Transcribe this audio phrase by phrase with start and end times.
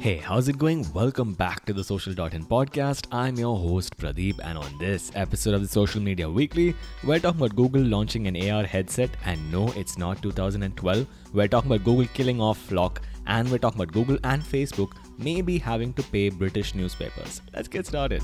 [0.00, 0.90] Hey, how's it going?
[0.94, 3.08] Welcome back to the Social.in podcast.
[3.12, 7.42] I'm your host Pradeep, and on this episode of the Social Media Weekly, we're talking
[7.42, 9.10] about Google launching an AR headset.
[9.26, 11.06] And no, it's not 2012.
[11.34, 15.58] We're talking about Google killing off FLoC, and we're talking about Google and Facebook maybe
[15.58, 17.42] having to pay British newspapers.
[17.52, 18.22] Let's get started.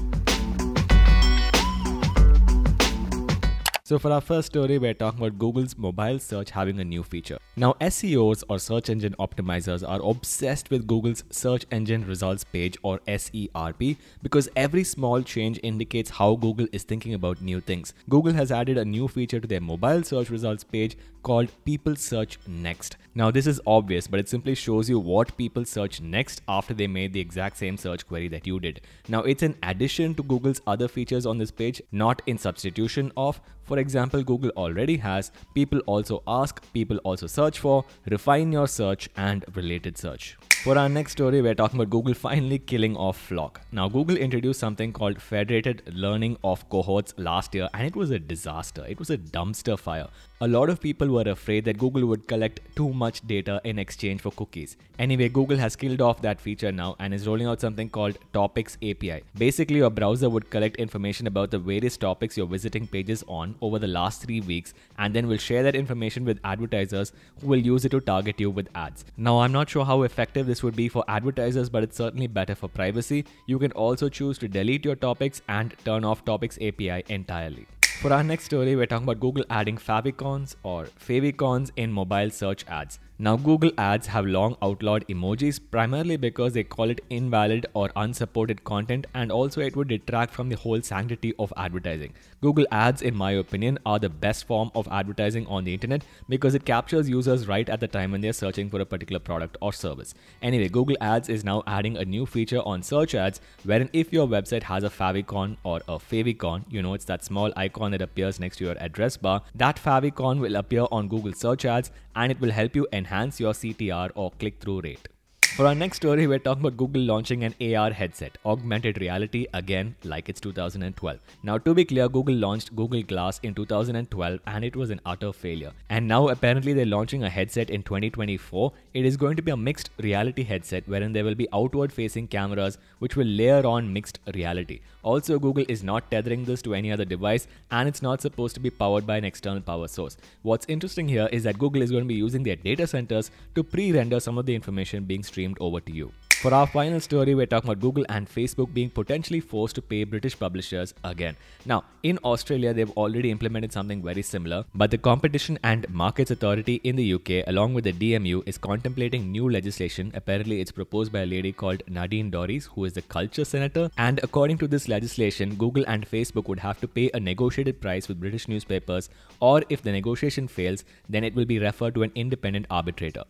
[3.85, 7.37] So, for our first story, we're talking about Google's mobile search having a new feature.
[7.55, 12.99] Now, SEOs or search engine optimizers are obsessed with Google's search engine results page or
[13.01, 17.93] SERP because every small change indicates how Google is thinking about new things.
[18.09, 22.39] Google has added a new feature to their mobile search results page called People Search
[22.47, 22.97] Next.
[23.15, 26.87] Now, this is obvious, but it simply shows you what people search next after they
[26.87, 28.81] made the exact same search query that you did.
[29.09, 33.43] Now, it's an addition to Google's other features on this page, not in substitution of.
[33.65, 39.09] For example, Google already has people also ask, people also search for, refine your search,
[39.17, 40.37] and related search.
[40.63, 43.57] For our next story, we're talking about Google finally killing off FLoC.
[43.73, 48.21] Now, Google introduced something called federated learning of cohorts last year, and it was a
[48.21, 48.87] disaster.
[48.89, 50.07] It was a dumpster fire.
[50.41, 54.21] A lot of people were afraid that Google would collect too much data in exchange
[54.21, 54.77] for cookies.
[54.99, 58.77] Anyway, Google has killed off that feature now and is rolling out something called Topics
[58.83, 59.23] API.
[59.37, 63.79] Basically, your browser would collect information about the various topics you're visiting pages on over
[63.79, 67.85] the last three weeks and then will share that information with advertisers who will use
[67.85, 69.05] it to target you with ads.
[69.17, 72.55] Now, I'm not sure how effective this would be for advertisers, but it's certainly better
[72.55, 73.25] for privacy.
[73.47, 77.67] You can also choose to delete your topics and turn off Topics API entirely.
[78.01, 82.65] For our next story, we're talking about Google adding favicons or favicons in mobile search
[82.67, 82.99] ads.
[83.25, 88.65] Now, Google Ads have long outlawed emojis primarily because they call it invalid or unsupported
[88.65, 92.15] content, and also it would detract from the whole sanctity of advertising.
[92.41, 96.57] Google Ads, in my opinion, are the best form of advertising on the internet because
[96.57, 99.73] it captures users right at the time when they're searching for a particular product or
[99.73, 100.15] service.
[100.43, 104.27] Anyway, Google Ads is now adding a new feature on search ads wherein if your
[104.27, 108.41] website has a favicon or a favicon, you know, it's that small icon that appears
[108.41, 112.41] next to your address bar, that favicon will appear on Google search ads and it
[112.41, 115.09] will help you enhance enhance your CTR or click through rate.
[115.57, 119.95] For our next story, we're talking about Google launching an AR headset, augmented reality again,
[120.03, 121.19] like it's 2012.
[121.43, 125.31] Now, to be clear, Google launched Google Glass in 2012 and it was an utter
[125.31, 125.73] failure.
[125.91, 128.73] And now, apparently, they're launching a headset in 2024.
[128.95, 132.29] It is going to be a mixed reality headset wherein there will be outward facing
[132.29, 134.81] cameras which will layer on mixed reality.
[135.03, 138.61] Also, Google is not tethering this to any other device and it's not supposed to
[138.61, 140.17] be powered by an external power source.
[140.41, 143.63] What's interesting here is that Google is going to be using their data centers to
[143.63, 146.13] pre render some of the information being streamed streamed over to you.
[146.43, 150.03] For our final story, we're talking about Google and Facebook being potentially forced to pay
[150.03, 151.37] British publishers again.
[151.65, 156.81] Now, in Australia, they've already implemented something very similar, but the Competition and Markets Authority
[156.83, 160.11] in the UK, along with the DMU, is contemplating new legislation.
[160.15, 163.89] Apparently, it's proposed by a lady called Nadine Dorries, who is the culture senator.
[163.97, 168.09] And according to this legislation, Google and Facebook would have to pay a negotiated price
[168.09, 172.13] with British newspapers, or if the negotiation fails, then it will be referred to an
[172.17, 173.23] independent arbitrator.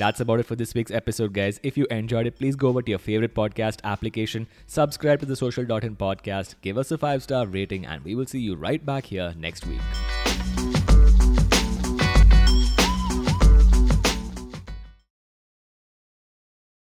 [0.00, 1.60] That's about it for this week's episode, guys.
[1.62, 5.36] If you enjoyed it, please go over to your favorite podcast application, subscribe to the
[5.36, 9.04] Social.in podcast, give us a five star rating, and we will see you right back
[9.04, 9.82] here next week.